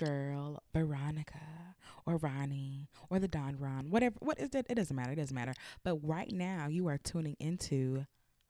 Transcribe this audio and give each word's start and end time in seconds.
girl, 0.00 0.62
Veronica, 0.72 1.74
or 2.06 2.16
Ronnie, 2.16 2.88
or 3.10 3.18
the 3.18 3.28
Don 3.28 3.56
Ron, 3.58 3.90
whatever. 3.90 4.16
What 4.20 4.40
is 4.40 4.54
it? 4.54 4.66
It 4.70 4.76
doesn't 4.76 4.96
matter. 4.96 5.12
It 5.12 5.16
doesn't 5.16 5.34
matter. 5.34 5.52
But 5.84 5.96
right 6.02 6.32
now, 6.32 6.68
you 6.68 6.88
are 6.88 6.96
tuning 6.96 7.36
into 7.38 8.06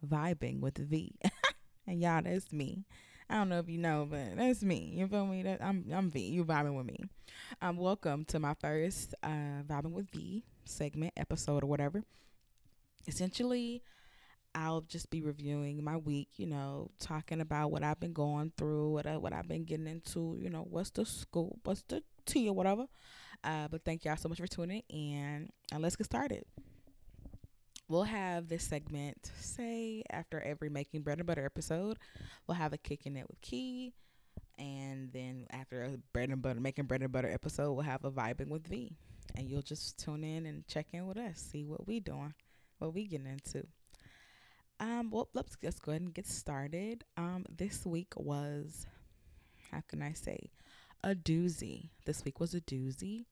Vibing 0.06 0.60
with 0.60 0.78
V. 0.78 1.18
and 1.88 2.00
y'all, 2.00 2.22
that's 2.22 2.52
me. 2.52 2.84
I 3.28 3.34
don't 3.34 3.48
know 3.48 3.58
if 3.58 3.68
you 3.68 3.78
know, 3.78 4.06
but 4.08 4.36
that's 4.36 4.62
me. 4.62 4.92
You 4.94 5.08
feel 5.08 5.26
me? 5.26 5.42
That, 5.42 5.62
I'm 5.62 5.84
I'm 5.92 6.10
V. 6.10 6.20
You 6.20 6.44
vibing 6.44 6.76
with 6.76 6.86
me. 6.86 6.98
Um, 7.60 7.76
welcome 7.76 8.24
to 8.26 8.38
my 8.38 8.54
first 8.54 9.14
uh, 9.22 9.62
Vibing 9.68 9.92
with 9.92 10.08
V 10.10 10.44
segment, 10.64 11.14
episode, 11.16 11.64
or 11.64 11.66
whatever. 11.66 12.04
Essentially, 13.06 13.82
I'll 14.54 14.80
just 14.80 15.10
be 15.10 15.22
reviewing 15.22 15.82
my 15.84 15.96
week, 15.96 16.28
you 16.36 16.46
know, 16.46 16.90
talking 16.98 17.40
about 17.40 17.70
what 17.70 17.84
I've 17.84 18.00
been 18.00 18.12
going 18.12 18.52
through, 18.56 18.90
what 18.90 19.06
I, 19.06 19.16
what 19.16 19.32
I've 19.32 19.46
been 19.46 19.64
getting 19.64 19.86
into, 19.86 20.36
you 20.40 20.50
know, 20.50 20.66
what's 20.68 20.90
the 20.90 21.06
scoop, 21.06 21.58
what's 21.64 21.82
the 21.82 22.02
tea 22.26 22.48
or 22.48 22.54
whatever. 22.54 22.86
Uh, 23.44 23.68
but 23.68 23.84
thank 23.84 24.04
y'all 24.04 24.16
so 24.16 24.28
much 24.28 24.38
for 24.38 24.46
tuning 24.46 24.82
in, 24.88 25.48
and 25.72 25.82
let's 25.82 25.96
get 25.96 26.06
started. 26.06 26.44
We'll 27.88 28.02
have 28.02 28.48
this 28.48 28.64
segment, 28.64 29.30
say 29.40 30.02
after 30.10 30.40
every 30.40 30.68
making 30.68 31.02
bread 31.02 31.18
and 31.18 31.26
butter 31.26 31.44
episode, 31.44 31.98
we'll 32.46 32.56
have 32.56 32.72
a 32.72 32.78
kicking 32.78 33.16
it 33.16 33.26
with 33.28 33.40
Key, 33.40 33.92
and 34.58 35.12
then 35.12 35.46
after 35.50 35.84
a 35.84 35.96
bread 36.12 36.30
and 36.30 36.42
butter 36.42 36.60
making 36.60 36.84
bread 36.84 37.02
and 37.02 37.12
butter 37.12 37.30
episode, 37.30 37.72
we'll 37.72 37.84
have 37.84 38.04
a 38.04 38.10
vibing 38.10 38.48
with 38.48 38.66
V, 38.66 38.96
and 39.36 39.48
you'll 39.48 39.62
just 39.62 39.98
tune 39.98 40.22
in 40.22 40.44
and 40.46 40.66
check 40.66 40.88
in 40.92 41.06
with 41.06 41.18
us, 41.18 41.38
see 41.38 41.64
what 41.64 41.86
we 41.86 42.00
doing, 42.00 42.34
what 42.78 42.92
we 42.92 43.06
getting 43.06 43.26
into. 43.26 43.66
Um, 44.80 45.10
well, 45.10 45.28
let's 45.34 45.56
just 45.62 45.82
go 45.82 45.92
ahead 45.92 46.02
and 46.02 46.14
get 46.14 46.26
started. 46.26 47.04
Um, 47.16 47.44
this 47.54 47.84
week 47.84 48.14
was, 48.16 48.86
how 49.70 49.82
can 49.86 50.02
I 50.02 50.12
say, 50.14 50.50
a 51.04 51.14
doozy. 51.14 51.90
This 52.06 52.24
week 52.24 52.40
was 52.40 52.54
a 52.54 52.62
doozy. 52.62 53.26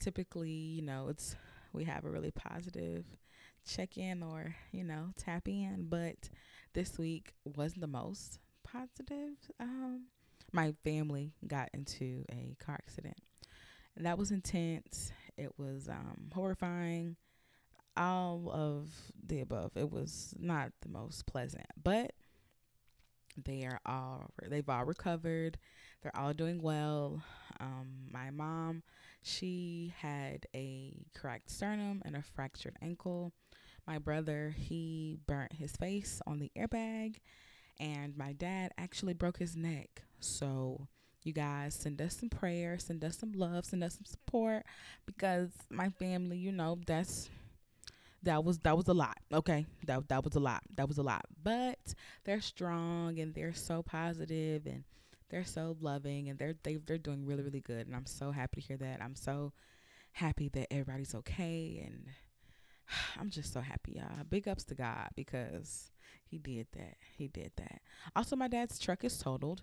Typically, 0.00 0.50
you 0.50 0.82
know, 0.82 1.08
it's 1.08 1.34
we 1.72 1.84
have 1.84 2.04
a 2.04 2.10
really 2.10 2.30
positive 2.30 3.04
check 3.66 3.96
in 3.98 4.22
or 4.22 4.54
you 4.70 4.84
know 4.84 5.08
tap 5.16 5.48
in, 5.48 5.86
but 5.88 6.28
this 6.74 6.98
week 6.98 7.32
wasn't 7.44 7.80
the 7.80 7.86
most 7.86 8.38
positive. 8.62 9.32
Um, 9.58 10.04
my 10.52 10.74
family 10.84 11.32
got 11.46 11.70
into 11.72 12.24
a 12.30 12.54
car 12.62 12.74
accident, 12.74 13.18
and 13.96 14.04
that 14.04 14.18
was 14.18 14.30
intense. 14.30 15.10
It 15.38 15.52
was 15.58 15.88
um 15.88 16.30
horrifying 16.34 17.16
all 17.96 18.50
of 18.52 18.90
the 19.26 19.40
above. 19.40 19.72
It 19.76 19.90
was 19.90 20.34
not 20.38 20.72
the 20.82 20.88
most 20.88 21.26
pleasant, 21.26 21.66
but 21.82 22.12
they 23.42 23.64
are 23.64 23.80
all 23.84 24.30
they've 24.48 24.68
all 24.68 24.84
recovered. 24.84 25.58
They're 26.02 26.16
all 26.16 26.32
doing 26.32 26.62
well. 26.62 27.22
Um, 27.58 28.08
my 28.10 28.30
mom, 28.30 28.82
she 29.22 29.92
had 29.98 30.46
a 30.54 31.06
cracked 31.18 31.50
sternum 31.50 32.02
and 32.04 32.16
a 32.16 32.22
fractured 32.22 32.76
ankle. 32.82 33.32
My 33.86 33.98
brother, 33.98 34.54
he 34.56 35.18
burnt 35.26 35.54
his 35.54 35.76
face 35.76 36.20
on 36.26 36.38
the 36.38 36.50
airbag, 36.56 37.16
and 37.78 38.16
my 38.16 38.32
dad 38.32 38.72
actually 38.78 39.14
broke 39.14 39.38
his 39.38 39.56
neck. 39.56 40.02
So 40.20 40.88
you 41.22 41.32
guys 41.32 41.74
send 41.74 42.00
us 42.00 42.16
some 42.16 42.28
prayer, 42.28 42.78
send 42.78 43.04
us 43.04 43.18
some 43.18 43.32
love, 43.32 43.64
send 43.64 43.82
us 43.82 43.94
some 43.94 44.04
support 44.04 44.64
because 45.06 45.50
my 45.70 45.88
family, 45.90 46.38
you 46.38 46.52
know, 46.52 46.78
that's 46.86 47.28
that 48.26 48.44
was 48.44 48.58
that 48.60 48.76
was 48.76 48.88
a 48.88 48.94
lot. 48.94 49.18
Okay, 49.32 49.66
that 49.86 50.08
that 50.08 50.24
was 50.24 50.34
a 50.34 50.40
lot. 50.40 50.62
That 50.74 50.88
was 50.88 50.98
a 50.98 51.02
lot. 51.02 51.24
But 51.42 51.78
they're 52.24 52.40
strong 52.40 53.18
and 53.18 53.34
they're 53.34 53.54
so 53.54 53.82
positive 53.82 54.66
and 54.66 54.84
they're 55.30 55.44
so 55.44 55.76
loving 55.80 56.28
and 56.28 56.38
they're 56.38 56.54
they, 56.62 56.76
they're 56.76 56.98
doing 56.98 57.24
really 57.24 57.42
really 57.42 57.60
good. 57.60 57.86
And 57.86 57.96
I'm 57.96 58.06
so 58.06 58.32
happy 58.32 58.60
to 58.60 58.66
hear 58.66 58.76
that. 58.76 59.00
I'm 59.00 59.16
so 59.16 59.52
happy 60.12 60.48
that 60.50 60.72
everybody's 60.72 61.14
okay 61.14 61.82
and 61.84 62.06
I'm 63.18 63.30
just 63.30 63.52
so 63.52 63.60
happy, 63.60 63.92
y'all. 63.92 64.24
Big 64.28 64.48
ups 64.48 64.64
to 64.64 64.74
God 64.74 65.08
because 65.14 65.90
he 66.24 66.38
did 66.38 66.66
that. 66.72 66.96
He 67.16 67.28
did 67.28 67.52
that. 67.56 67.80
Also, 68.14 68.34
my 68.34 68.48
dad's 68.48 68.78
truck 68.78 69.04
is 69.04 69.16
totaled, 69.18 69.62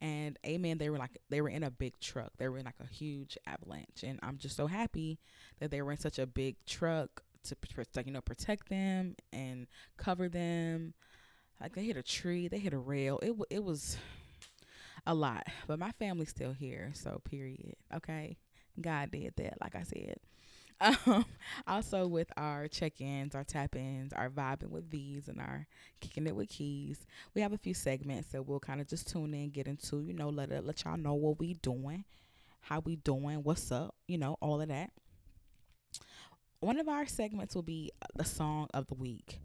and 0.00 0.38
amen. 0.46 0.78
They 0.78 0.88
were 0.88 0.98
like 0.98 1.18
they 1.30 1.40
were 1.40 1.48
in 1.48 1.64
a 1.64 1.70
big 1.70 1.98
truck. 2.00 2.30
They 2.38 2.48
were 2.48 2.58
in 2.58 2.64
like 2.64 2.80
a 2.80 2.86
huge 2.86 3.36
avalanche, 3.46 4.04
and 4.04 4.20
I'm 4.22 4.38
just 4.38 4.56
so 4.56 4.68
happy 4.68 5.18
that 5.58 5.72
they 5.72 5.82
were 5.82 5.92
in 5.92 5.98
such 5.98 6.18
a 6.18 6.26
big 6.26 6.56
truck 6.64 7.24
to 7.44 7.56
protect, 7.56 8.06
you 8.06 8.12
know, 8.12 8.20
protect 8.20 8.68
them 8.68 9.16
and 9.32 9.66
cover 9.96 10.28
them. 10.28 10.94
Like 11.60 11.74
they 11.74 11.84
hit 11.84 11.96
a 11.96 12.02
tree, 12.02 12.48
they 12.48 12.58
hit 12.58 12.74
a 12.74 12.78
rail. 12.78 13.18
It 13.22 13.34
it 13.50 13.64
was 13.64 13.96
a 15.06 15.14
lot, 15.14 15.46
but 15.66 15.78
my 15.78 15.92
family's 15.92 16.30
still 16.30 16.52
here. 16.52 16.90
So 16.94 17.20
period. 17.24 17.74
Okay, 17.94 18.36
God 18.80 19.10
did 19.10 19.34
that. 19.36 19.60
Like 19.60 19.74
I 19.74 19.82
said. 19.82 20.16
Um, 20.80 21.24
also 21.66 22.06
with 22.06 22.28
our 22.36 22.68
check-ins, 22.68 23.34
our 23.34 23.44
tap-ins, 23.44 24.12
our 24.12 24.28
vibing 24.28 24.70
with 24.70 24.90
V's, 24.90 25.28
and 25.28 25.40
our 25.40 25.66
kicking 26.00 26.26
it 26.26 26.34
with 26.34 26.48
keys, 26.48 27.06
we 27.34 27.40
have 27.42 27.52
a 27.52 27.58
few 27.58 27.74
segments 27.74 28.30
that 28.30 28.42
we'll 28.44 28.60
kind 28.60 28.80
of 28.80 28.88
just 28.88 29.08
tune 29.08 29.34
in, 29.34 29.50
get 29.50 29.68
into. 29.68 30.02
You 30.02 30.14
know, 30.14 30.30
let 30.30 30.50
it, 30.50 30.64
let 30.66 30.84
y'all 30.84 30.96
know 30.96 31.14
what 31.14 31.38
we 31.38 31.54
doing, 31.54 32.04
how 32.60 32.80
we 32.80 32.96
doing, 32.96 33.42
what's 33.44 33.70
up. 33.72 33.94
You 34.08 34.18
know, 34.18 34.36
all 34.40 34.60
of 34.60 34.68
that 34.68 34.90
one 36.64 36.78
of 36.78 36.88
our 36.88 37.04
segments 37.04 37.54
will 37.54 37.62
be 37.62 37.92
the 38.16 38.24
song 38.24 38.68
of 38.72 38.86
the 38.86 38.94
week. 38.94 39.38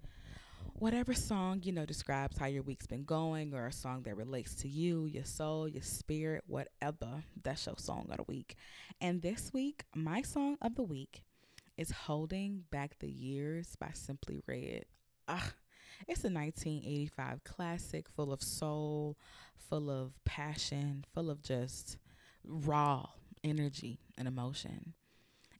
Whatever 0.75 1.13
song, 1.13 1.59
you 1.63 1.73
know, 1.73 1.85
describes 1.85 2.37
how 2.37 2.45
your 2.45 2.63
week's 2.63 2.87
been 2.87 3.03
going 3.03 3.53
or 3.53 3.67
a 3.67 3.73
song 3.73 4.03
that 4.03 4.15
relates 4.15 4.55
to 4.55 4.69
you, 4.69 5.05
your 5.05 5.25
soul, 5.25 5.67
your 5.67 5.83
spirit, 5.83 6.45
whatever. 6.47 7.25
That's 7.43 7.65
your 7.65 7.75
song 7.77 8.07
of 8.09 8.17
the 8.19 8.23
week. 8.23 8.55
And 9.01 9.21
this 9.21 9.51
week, 9.51 9.83
my 9.93 10.21
song 10.21 10.55
of 10.61 10.75
the 10.75 10.83
week 10.83 11.23
is 11.75 11.91
Holding 11.91 12.63
Back 12.71 12.99
the 12.99 13.11
Years 13.11 13.75
by 13.77 13.89
Simply 13.91 14.39
Red. 14.47 14.85
Ah, 15.27 15.51
it's 16.07 16.23
a 16.23 16.31
1985 16.31 17.43
classic 17.43 18.07
full 18.07 18.31
of 18.31 18.41
soul, 18.41 19.17
full 19.57 19.89
of 19.89 20.23
passion, 20.23 21.03
full 21.13 21.29
of 21.29 21.43
just 21.43 21.97
raw 22.45 23.07
energy 23.43 23.99
and 24.17 24.25
emotion 24.25 24.93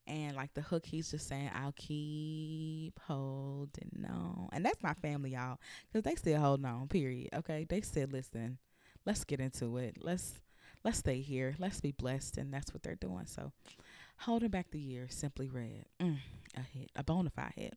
and 0.09 0.35
like 0.35 0.53
the 0.53 0.61
hook 0.61 0.85
he's 0.85 1.11
just 1.11 1.27
saying 1.27 1.49
i'll 1.55 1.73
keep 1.75 2.99
holding 3.07 4.05
on. 4.09 4.49
And 4.51 4.65
that's 4.65 4.81
my 4.83 4.93
family 4.95 5.31
y'all 5.31 5.59
because 5.91 6.03
they 6.03 6.15
still 6.15 6.39
holding 6.39 6.65
on 6.65 6.87
period 6.87 7.29
okay? 7.33 7.65
They 7.69 7.81
still 7.81 8.07
listen 8.09 8.57
let's 9.05 9.23
get 9.23 9.39
into 9.39 9.77
it. 9.77 9.97
Let's 9.99 10.33
let's 10.83 10.99
stay 10.99 11.21
here. 11.21 11.55
Let's 11.57 11.81
be 11.81 11.91
blessed. 11.91 12.37
And 12.37 12.53
that's 12.53 12.73
what 12.73 12.83
they're 12.83 12.95
doing. 12.95 13.25
So 13.25 13.51
holding 14.17 14.49
back 14.49 14.71
the 14.71 14.79
year 14.79 15.07
simply 15.09 15.49
red 15.49 15.85
mm, 15.99 16.17
a 16.55 16.61
hit 16.61 16.91
a 16.95 17.03
bona 17.03 17.29
fide 17.29 17.53
hit. 17.55 17.73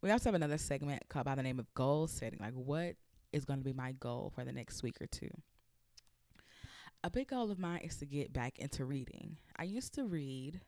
We 0.00 0.10
also 0.10 0.28
have 0.28 0.34
another 0.34 0.58
segment 0.58 1.02
called 1.08 1.26
by 1.26 1.34
the 1.34 1.42
name 1.42 1.58
of 1.58 1.72
goal 1.74 2.06
setting 2.06 2.38
like 2.40 2.54
what 2.54 2.96
is 3.32 3.44
going 3.44 3.60
to 3.60 3.64
be 3.64 3.72
my 3.72 3.92
goal 3.92 4.32
for 4.34 4.44
the 4.44 4.52
next 4.52 4.82
week 4.82 5.00
or 5.00 5.06
two. 5.06 5.30
A 7.04 7.10
big 7.10 7.28
goal 7.28 7.50
of 7.50 7.58
mine 7.58 7.80
is 7.82 7.96
to 7.96 8.06
get 8.06 8.32
back 8.32 8.58
into 8.58 8.84
reading. 8.84 9.36
I 9.56 9.64
used 9.64 9.94
to 9.94 10.04
read 10.04 10.60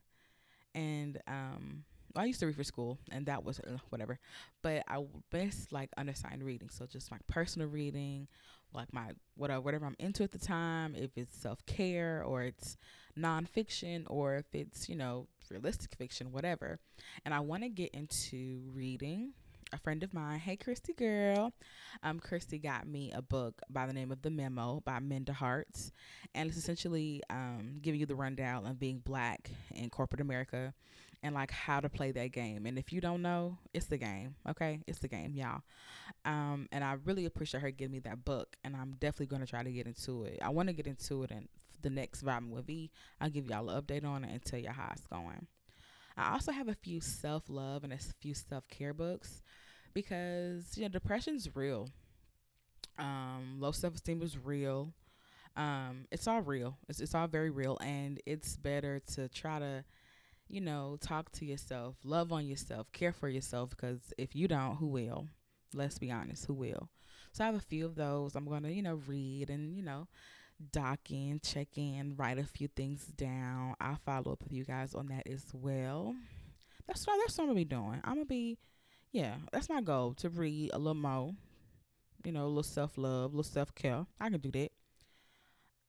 and 0.75 1.21
um 1.27 1.85
I 2.17 2.27
used 2.27 2.41
to 2.41 2.47
read 2.47 2.57
for 2.57 2.65
school, 2.65 2.99
and 3.11 3.27
that 3.27 3.45
was 3.45 3.59
uh, 3.61 3.79
whatever. 3.91 4.19
But 4.63 4.85
I 4.87 5.05
best 5.31 5.73
like 5.73 5.91
unassigned 5.97 6.45
reading, 6.45 6.69
so 6.69 6.87
just 6.87 7.11
my 7.11 7.19
personal 7.27 7.69
reading, 7.69 8.29
like 8.73 8.93
my 8.93 9.11
whatever 9.37 9.61
whatever 9.61 9.87
I'm 9.87 9.97
into 9.99 10.23
at 10.23 10.31
the 10.33 10.39
time. 10.39 10.95
If 10.95 11.11
it's 11.17 11.37
self 11.37 11.65
care 11.67 12.23
or 12.25 12.43
it's 12.43 12.77
nonfiction, 13.19 14.05
or 14.09 14.37
if 14.37 14.47
it's 14.53 14.89
you 14.89 14.97
know 14.97 15.27
realistic 15.51 15.95
fiction, 15.97 16.31
whatever. 16.31 16.79
And 17.25 17.35
I 17.35 17.41
want 17.41 17.65
to 17.65 17.69
get 17.69 17.93
into 17.95 18.63
reading 18.73 19.33
a 19.75 19.79
friend 19.79 20.05
of 20.05 20.15
mine. 20.15 20.39
Hey, 20.39 20.57
Christy 20.57 20.93
girl. 20.93 21.53
Um, 22.05 22.21
Christy 22.21 22.59
got 22.59 22.87
me 22.87 23.11
a 23.13 23.21
book 23.21 23.61
by 23.69 23.87
the 23.87 23.93
name 23.93 24.13
of 24.13 24.23
The 24.23 24.31
Memo 24.31 24.81
by 24.85 25.01
Minda 25.01 25.33
Harts. 25.33 25.91
And 26.33 26.49
it's 26.49 26.57
essentially 26.57 27.23
um, 27.29 27.79
giving 27.83 27.99
you 27.99 28.07
the 28.07 28.15
rundown 28.15 28.67
of 28.67 28.79
being 28.79 29.01
black 29.05 29.51
in 29.75 29.91
corporate 29.91 30.21
America 30.21 30.73
and 31.25 31.35
like 31.35 31.51
how 31.51 31.81
to 31.81 31.89
play 31.89 32.13
that 32.13 32.31
game. 32.31 32.67
And 32.67 32.79
if 32.79 32.93
you 32.93 33.01
don't 33.01 33.21
know, 33.21 33.59
it's 33.73 33.87
the 33.87 33.99
game. 33.99 34.37
Okay. 34.49 34.81
It's 34.87 35.01
the 35.01 35.09
game, 35.09 35.35
y'all. 35.35 35.63
Um, 36.25 36.69
and 36.71 36.85
I 36.85 36.97
really 37.05 37.25
appreciate 37.25 37.61
her 37.63 37.73
giving 37.73 37.93
me 37.93 37.99
that 38.01 38.25
book. 38.25 38.57
And 38.63 38.77
I'm 38.77 38.93
definitely 39.01 39.27
going 39.27 39.43
to 39.43 39.49
try 39.51 39.65
to 39.65 39.73
get 39.73 39.89
into 39.89 40.23
it. 40.25 40.39
I 40.41 40.51
want 40.51 40.69
to 40.69 40.73
get 40.73 40.87
into 40.87 41.25
it 41.25 41.33
in 41.33 41.49
the 41.83 41.91
next 41.91 42.25
Vibing 42.25 42.51
with 42.51 42.69
V. 42.69 42.93
I'll 43.21 43.29
give 43.29 43.47
y'all 43.47 43.69
an 43.69 43.83
update 43.83 44.05
on 44.05 44.23
it 44.23 44.31
and 44.31 44.45
tell 44.45 44.61
you 44.61 44.71
how 44.71 44.91
it's 44.93 45.07
going. 45.09 45.49
I 46.17 46.33
also 46.33 46.53
have 46.53 46.69
a 46.69 46.75
few 46.75 47.01
self 47.01 47.45
love 47.49 47.83
and 47.83 47.93
a 47.93 47.99
few 48.21 48.35
self 48.35 48.69
care 48.69 48.95
books 48.95 49.43
because 49.95 50.77
you 50.77 50.83
know 50.83 50.89
depression's 50.89 51.55
real. 51.55 51.89
Um, 52.99 53.57
low 53.59 53.73
self 53.73 53.95
esteem 53.95 54.23
is 54.23 54.39
real. 54.39 54.93
Um, 55.57 56.07
it's 56.11 56.27
all 56.27 56.43
real. 56.43 56.77
It's 56.89 57.01
it's 57.01 57.15
all 57.15 57.29
very 57.29 57.51
real, 57.51 57.79
and 57.81 58.21
it's 58.27 58.57
better 58.57 59.01
to 59.15 59.29
try 59.29 59.59
to, 59.59 59.85
you 60.49 60.61
know, 60.61 60.99
talk 61.01 61.31
to 61.33 61.45
yourself, 61.45 61.97
love 62.05 62.33
on 62.33 62.47
yourself, 62.47 62.91
care 62.93 63.13
for 63.13 63.29
yourself. 63.29 63.71
Because 63.71 64.13
if 64.19 64.35
you 64.35 64.49
don't, 64.49 64.77
who 64.77 64.87
will? 64.89 65.29
Let's 65.73 65.99
be 65.99 66.11
honest, 66.11 66.47
who 66.47 66.55
will? 66.55 66.89
So 67.33 67.43
I 67.45 67.47
have 67.47 67.57
a 67.57 67.61
few 67.61 67.85
of 67.87 67.97
those. 67.97 68.35
I'm 68.37 68.49
gonna, 68.49 68.71
you 68.71 68.83
know, 68.83 69.01
read 69.07 69.51
and 69.51 69.77
you 69.77 69.83
know, 69.83 70.09
dock 70.73 71.11
in, 71.11 71.41
check 71.41 71.69
in, 71.77 72.15
write 72.17 72.39
a 72.39 72.45
few 72.45 72.69
things 72.69 73.07
down. 73.07 73.75
I'll 73.81 73.99
follow 74.05 74.33
up 74.33 74.43
with 74.43 74.53
you 74.53 74.65
guys 74.65 74.95
on 74.95 75.07
that 75.09 75.27
as 75.29 75.45
well. 75.53 76.15
That's 76.87 77.07
what 77.07 77.17
that's 77.19 77.37
what 77.39 77.45
I'm 77.45 77.49
gonna 77.51 77.57
be 77.61 77.65
doing. 77.65 78.01
I'm 78.05 78.15
gonna 78.15 78.25
be, 78.27 78.59
yeah, 79.15 79.37
that's 79.53 79.69
my 79.69 79.81
goal 79.81 80.13
to 80.15 80.29
read 80.29 80.71
a 80.73 80.79
little 80.79 80.95
more. 80.95 81.35
You 82.25 82.33
know, 82.33 82.47
a 82.47 82.49
little 82.49 82.65
self 82.65 82.99
love, 82.99 83.33
a 83.33 83.37
little 83.37 83.45
self 83.45 83.73
care. 83.73 84.05
I 84.21 84.29
can 84.29 84.41
do 84.41 84.51
that. 84.51 84.73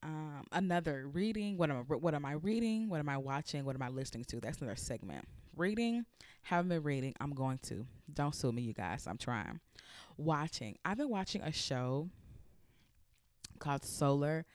Um, 0.03 0.43
another 0.51 1.07
reading. 1.11 1.57
What 1.57 1.71
am 1.71 1.77
I? 1.77 1.95
What 1.95 2.13
am 2.13 2.23
I 2.23 2.33
reading? 2.33 2.87
What 2.87 2.99
am 2.99 3.09
I 3.09 3.17
watching? 3.17 3.65
What 3.65 3.75
am 3.75 3.81
I 3.81 3.89
listening 3.89 4.25
to? 4.25 4.39
That's 4.39 4.59
another 4.59 4.75
segment. 4.75 5.25
Reading. 5.57 6.05
Haven't 6.43 6.69
been 6.69 6.83
reading. 6.83 7.15
I'm 7.19 7.31
going 7.31 7.57
to. 7.63 7.87
Don't 8.13 8.35
sue 8.35 8.51
me, 8.51 8.61
you 8.61 8.73
guys. 8.73 9.07
I'm 9.07 9.17
trying. 9.17 9.59
Watching. 10.17 10.77
I've 10.85 10.97
been 10.97 11.09
watching 11.09 11.41
a 11.41 11.51
show 11.51 12.09
called 13.57 13.83
Solar 13.83 14.45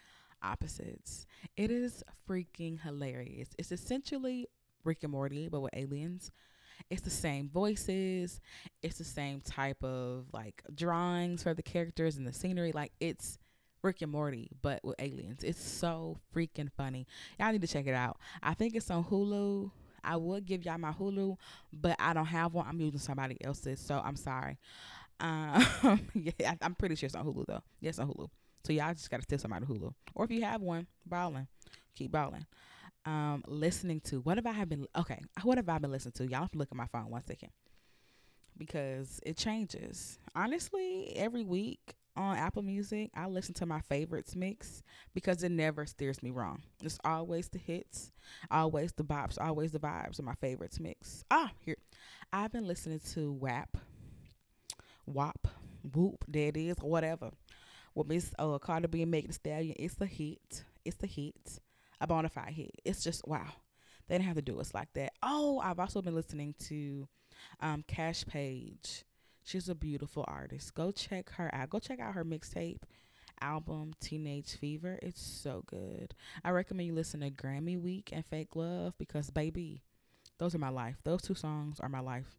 Opposites. 0.45 1.27
It 1.57 1.73
is 1.73 2.05
freaking 2.29 2.81
hilarious. 2.81 3.49
It's 3.59 3.73
essentially 3.73 4.47
Rick 4.85 5.03
and 5.03 5.11
Morty, 5.11 5.49
but 5.49 5.61
with 5.61 5.75
aliens. 5.75 6.31
It's 6.91 7.03
the 7.03 7.11
same 7.11 7.49
voices. 7.49 8.41
It's 8.83 8.99
the 8.99 9.05
same 9.05 9.41
type 9.41 9.83
of 9.85 10.27
like 10.33 10.63
drawings 10.75 11.43
for 11.45 11.55
the 11.55 11.63
characters 11.63 12.17
and 12.17 12.27
the 12.27 12.33
scenery. 12.33 12.73
Like 12.73 12.93
it's 12.99 13.39
Rick 13.83 14.03
and 14.03 14.11
Morty, 14.13 14.51
but 14.61 14.81
with 14.85 14.97
aliens. 14.99 15.45
It's 15.45 15.63
so 15.63 16.19
freaking 16.35 16.69
funny. 16.77 17.07
Y'all 17.39 17.53
need 17.53 17.63
to 17.63 17.69
check 17.69 17.87
it 17.87 17.95
out. 17.95 18.19
I 18.43 18.55
think 18.55 18.75
it's 18.75 18.91
on 18.91 19.05
Hulu. 19.05 19.71
I 20.03 20.17
would 20.17 20.47
give 20.47 20.65
y'all 20.65 20.79
my 20.79 20.93
Hulu, 20.93 21.37
but 21.73 21.97
I 21.99 22.13
don't 22.13 22.27
have 22.27 22.55
one. 22.55 22.67
I'm 22.67 22.81
using 22.81 22.99
somebody 22.99 23.37
else's, 23.45 23.81
so 23.81 24.01
I'm 24.05 24.17
sorry. 24.17 24.59
Um, 25.21 26.09
yeah, 26.15 26.55
I'm 26.63 26.75
pretty 26.75 26.95
sure 26.97 27.07
it's 27.07 27.15
on 27.15 27.25
Hulu 27.25 27.45
though. 27.47 27.63
Yes, 27.81 27.99
on 27.99 28.09
Hulu. 28.09 28.29
So 28.65 28.73
y'all 28.73 28.93
just 28.95 29.11
gotta 29.11 29.23
steal 29.23 29.39
somebody 29.39 29.67
Hulu, 29.67 29.93
or 30.15 30.25
if 30.25 30.31
you 30.31 30.43
have 30.43 30.61
one, 30.61 30.87
balling, 31.07 31.47
keep 31.95 32.11
balling. 32.13 32.47
Um, 33.07 33.43
listening 33.47 34.01
to 34.03 34.21
what 34.21 34.37
have 34.37 34.47
I 34.47 34.65
been? 34.65 34.87
Okay, 34.97 35.21
what 35.43 35.57
have 35.59 35.69
I 35.69 35.79
been 35.79 35.91
listening 35.91 36.13
to? 36.13 36.27
Y'all 36.27 36.43
have 36.43 36.51
to 36.53 36.59
look 36.59 36.69
at 36.71 36.77
my 36.77 36.87
phone 36.87 37.11
one 37.11 37.25
second 37.25 37.51
because 38.59 39.21
it 39.25 39.37
changes. 39.37 40.19
Honestly, 40.35 41.13
every 41.17 41.43
week 41.43 41.95
on 42.17 42.37
Apple 42.37 42.63
Music, 42.63 43.11
I 43.15 43.27
listen 43.27 43.55
to 43.55 43.67
my 43.67 43.81
favorites 43.81 44.37
mix 44.37 44.83
because 45.15 45.43
it 45.43 45.51
never 45.51 45.87
steers 45.87 46.23
me 46.23 46.31
wrong. 46.31 46.63
It's 46.83 46.99
always 47.05 47.49
the 47.49 47.59
hits, 47.59 48.13
always 48.51 48.93
the 48.93 49.05
bops, 49.05 49.41
always 49.41 49.73
the 49.73 49.79
vibes 49.79 50.19
of 50.19 50.27
my 50.27 50.35
favorites 50.35 50.79
mix. 50.79 51.25
Ah, 51.31 51.51
here. 51.61 51.79
I've 52.33 52.53
been 52.53 52.67
listening 52.67 53.01
to 53.15 53.33
WAP, 53.33 53.79
WAP, 55.07 55.49
Whoop, 55.95 56.25
it 56.33 56.57
is, 56.57 56.77
whatever. 56.81 57.31
With 57.95 58.09
Miss 58.09 58.33
uh, 58.39 58.59
Cardi 58.59 58.87
B 58.87 59.03
and 59.03 59.11
Megan 59.11 59.33
Stallion, 59.33 59.75
it's 59.79 60.01
a 60.01 60.07
hit. 60.07 60.65
It's 60.85 61.03
a 61.03 61.07
hit. 61.07 61.61
A 62.01 62.07
bona 62.07 62.29
fide 62.29 62.53
hit. 62.53 62.81
It's 62.85 63.03
just 63.03 63.27
wow. 63.27 63.53
They 64.09 64.17
didn't 64.17 64.27
have 64.27 64.37
to 64.37 64.43
do 64.43 64.59
us 64.59 64.75
like 64.75 64.93
that. 64.95 65.13
Oh, 65.23 65.61
I've 65.63 65.79
also 65.79 66.03
been 66.03 66.15
listening 66.15 66.55
to 66.67 67.07
um, 67.61 67.85
Cash 67.87 68.27
Page 68.27 69.05
She's 69.43 69.69
a 69.69 69.75
beautiful 69.75 70.25
artist. 70.29 70.75
Go 70.75 70.91
check 70.91 71.31
her 71.31 71.53
out. 71.55 71.71
Go 71.71 71.79
check 71.79 71.99
out 71.99 72.15
her 72.15 72.25
mixtape 72.25 72.83
album 73.41 73.95
Teenage 74.01 74.57
Fever. 74.57 74.99
It's 75.03 75.21
so 75.21 75.65
good. 75.67 76.15
I 76.45 76.51
recommend 76.51 76.87
you 76.87 76.95
listen 76.95 77.21
to 77.21 77.31
Grammy 77.31 77.81
Week 77.81 78.11
and 78.13 78.25
Fake 78.25 78.55
Love 78.55 78.95
because 78.99 79.31
baby, 79.31 79.83
those 80.39 80.55
are 80.55 80.59
my 80.59 80.69
life. 80.69 80.99
Those 81.05 81.23
two 81.23 81.35
songs 81.35 81.81
are 81.81 81.89
my 81.89 82.01
life. 82.01 82.37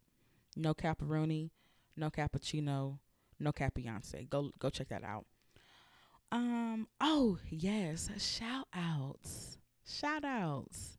No 0.55 0.73
Caparoni, 0.73 1.49
no 1.97 2.09
Cappuccino, 2.09 2.99
no 3.39 3.51
Cap 3.51 3.73
Beyonce. 3.73 4.29
Go 4.29 4.51
go 4.59 4.69
check 4.69 4.89
that 4.89 5.03
out. 5.03 5.25
Um 6.31 6.87
oh 7.01 7.37
yes, 7.49 8.09
shout 8.17 8.67
outs. 8.73 9.57
Shout 9.85 10.23
outs. 10.23 10.97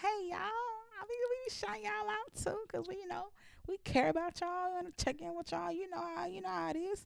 Hey 0.00 0.28
y'all. 0.28 0.38
I 0.38 1.02
mean 1.08 1.18
we 1.30 1.50
shout 1.50 1.82
y'all 1.82 2.08
out 2.08 2.34
too, 2.40 2.58
cause 2.70 2.86
we 2.88 2.96
you 2.96 3.08
know 3.08 3.30
we 3.66 3.78
care 3.78 4.08
about 4.10 4.40
y'all 4.40 4.78
and 4.78 4.96
check 4.96 5.20
in 5.20 5.34
with 5.34 5.50
y'all. 5.50 5.72
You 5.72 5.90
know 5.90 6.00
how 6.14 6.26
you 6.26 6.40
know 6.40 6.48
how 6.48 6.70
it 6.70 6.76
is. 6.76 7.04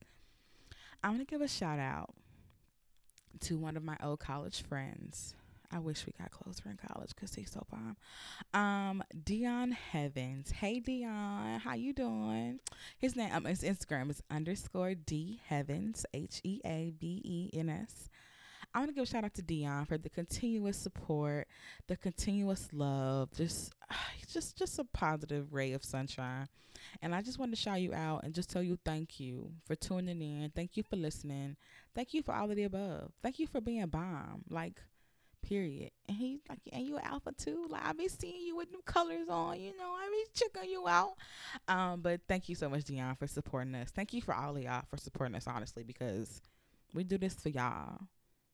I'm 1.02 1.12
gonna 1.12 1.24
give 1.24 1.40
a 1.40 1.48
shout 1.48 1.78
out 1.78 2.14
to 3.40 3.56
one 3.56 3.76
of 3.76 3.82
my 3.82 3.96
old 4.02 4.20
college 4.20 4.62
friends. 4.62 5.34
I 5.74 5.80
wish 5.80 6.06
we 6.06 6.12
got 6.16 6.30
closer 6.30 6.68
in 6.70 6.76
college 6.76 7.10
because 7.16 7.34
he's 7.34 7.50
so 7.50 7.66
bomb. 7.68 7.96
Um, 8.54 9.02
Dion 9.24 9.72
Heavens. 9.72 10.52
Hey 10.52 10.78
Dion, 10.78 11.58
how 11.58 11.74
you 11.74 11.92
doing? 11.92 12.60
His 12.96 13.16
name, 13.16 13.30
um, 13.32 13.44
his 13.44 13.62
Instagram 13.62 14.08
is 14.08 14.22
underscore 14.30 14.94
D 14.94 15.40
Heavens, 15.48 16.06
H 16.14 16.40
E 16.44 16.60
A 16.64 16.92
V 17.00 17.20
E 17.24 17.58
N 17.58 17.68
S. 17.68 18.08
I 18.72 18.78
want 18.78 18.90
to 18.90 18.94
give 18.94 19.02
a 19.02 19.06
shout 19.06 19.24
out 19.24 19.34
to 19.34 19.42
Dion 19.42 19.84
for 19.86 19.98
the 19.98 20.08
continuous 20.08 20.76
support, 20.76 21.48
the 21.88 21.96
continuous 21.96 22.68
love, 22.72 23.32
just 23.36 23.72
just 24.32 24.56
just 24.56 24.78
a 24.78 24.84
positive 24.84 25.52
ray 25.52 25.72
of 25.72 25.82
sunshine. 25.82 26.46
And 27.02 27.16
I 27.16 27.22
just 27.22 27.40
want 27.40 27.50
to 27.50 27.56
shout 27.56 27.80
you 27.80 27.92
out 27.94 28.22
and 28.22 28.32
just 28.32 28.50
tell 28.50 28.62
you 28.62 28.78
thank 28.84 29.18
you 29.18 29.50
for 29.66 29.74
tuning 29.74 30.22
in. 30.22 30.52
Thank 30.54 30.76
you 30.76 30.84
for 30.84 30.94
listening. 30.94 31.56
Thank 31.96 32.14
you 32.14 32.22
for 32.22 32.32
all 32.32 32.48
of 32.48 32.54
the 32.54 32.64
above. 32.64 33.10
Thank 33.22 33.40
you 33.40 33.48
for 33.48 33.60
being 33.60 33.86
bomb. 33.88 34.44
Like 34.48 34.80
period. 35.48 35.90
And 36.08 36.16
he 36.16 36.40
like, 36.48 36.58
and 36.72 36.86
you 36.86 36.98
alpha 36.98 37.32
too. 37.36 37.66
Like 37.68 37.84
I 37.84 37.92
be 37.92 38.08
seeing 38.08 38.46
you 38.46 38.56
with 38.56 38.70
new 38.70 38.82
colors 38.84 39.28
on, 39.28 39.60
you 39.60 39.76
know. 39.76 39.92
I 39.92 40.08
be 40.10 40.24
checking 40.34 40.70
you 40.70 40.86
out. 40.88 41.14
Um, 41.68 42.00
but 42.00 42.20
thank 42.28 42.48
you 42.48 42.54
so 42.54 42.68
much, 42.68 42.84
Dion, 42.84 43.16
for 43.16 43.26
supporting 43.26 43.74
us. 43.74 43.90
Thank 43.90 44.12
you 44.12 44.22
for 44.22 44.34
all 44.34 44.56
of 44.56 44.62
y'all 44.62 44.82
for 44.90 44.96
supporting 44.96 45.34
us, 45.36 45.46
honestly, 45.46 45.84
because 45.84 46.40
we 46.94 47.04
do 47.04 47.18
this 47.18 47.34
for 47.34 47.48
y'all 47.48 47.98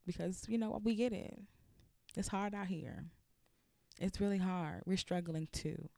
because 0.07 0.45
you 0.49 0.59
know 0.59 0.81
we 0.83 0.95
get 0.95 1.13
it. 1.13 1.39
It's 2.17 2.29
hard 2.29 2.55
out 2.55 2.67
here. 2.67 3.05
It's 4.01 4.21
really 4.21 4.39
hard. 4.39 4.83
We're 4.87 4.97
struggling 4.97 5.49
too. 5.53 5.89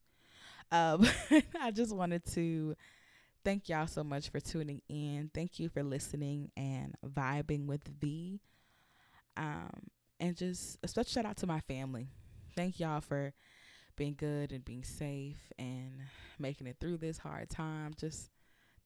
Um, 0.70 1.06
I 1.60 1.70
just 1.70 1.94
wanted 1.94 2.24
to 2.34 2.74
thank 3.44 3.68
y'all 3.68 3.86
so 3.86 4.04
much 4.04 4.28
for 4.30 4.40
tuning 4.40 4.82
in. 4.88 5.30
Thank 5.32 5.58
you 5.58 5.68
for 5.68 5.82
listening 5.82 6.50
and 6.56 6.94
vibing 7.06 7.66
with 7.66 7.86
V. 8.00 8.40
Um, 9.36 9.70
and 10.22 10.36
just 10.36 10.78
a 10.84 10.88
special 10.88 11.10
shout 11.10 11.26
out 11.26 11.36
to 11.38 11.46
my 11.48 11.60
family. 11.60 12.06
Thank 12.54 12.78
y'all 12.78 13.00
for 13.00 13.34
being 13.96 14.14
good 14.16 14.52
and 14.52 14.64
being 14.64 14.84
safe 14.84 15.52
and 15.58 15.90
making 16.38 16.68
it 16.68 16.76
through 16.80 16.98
this 16.98 17.18
hard 17.18 17.50
time. 17.50 17.92
Just 17.98 18.30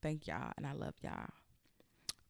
thank 0.02 0.26
y'all 0.26 0.52
and 0.56 0.66
I 0.66 0.72
love 0.72 0.94
y'all. 1.02 1.28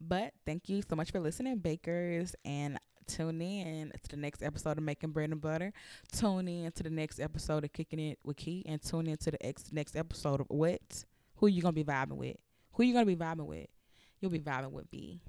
But 0.01 0.33
thank 0.45 0.69
you 0.69 0.83
so 0.83 0.97
much 0.97 1.13
for 1.13 1.21
listening, 1.21 1.59
bakers, 1.59 2.35
and 2.45 2.79
tune 3.07 3.41
in 3.41 3.93
to 4.03 4.09
the 4.11 4.17
next 4.17 4.43
episode 4.43 4.77
of 4.77 4.85
Making 4.85 5.11
Bread 5.11 5.31
and 5.31 5.41
Butter. 5.41 5.73
Tune 6.13 6.49
in 6.49 6.73
to 6.73 6.83
the 6.83 6.91
next 6.91 7.21
episode 7.21 7.65
of 7.65 7.73
Kicking 7.73 8.01
It 8.01 8.19
with 8.25 8.37
Key, 8.37 8.65
and 8.67 8.83
tune 8.83 9.07
in 9.07 9.17
to 9.19 9.31
the 9.31 9.47
ex- 9.47 9.73
next 9.73 9.97
episode 9.97 10.41
of 10.41 10.47
What? 10.49 11.05
Who 11.37 11.47
you 11.47 11.63
gonna 11.63 11.73
be 11.73 11.85
vibing 11.85 12.17
with? 12.17 12.37
Who 12.73 12.83
you 12.83 12.93
gonna 12.93 13.07
be 13.07 13.17
vibing 13.17 13.47
with? 13.47 13.69
You'll 14.21 14.33
be 14.33 14.41
vibing 14.41 14.73
with 14.73 14.91
V. 14.91 15.23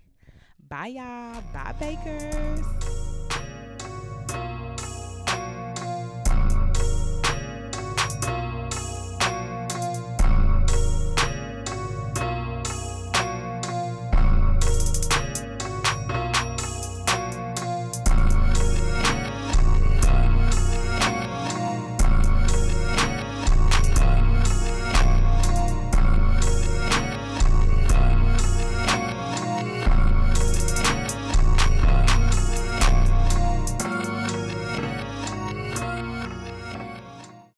Bye 0.67 0.87
y'all. 0.87 1.41
Bye 1.53 1.75
bakers. 1.79 3.06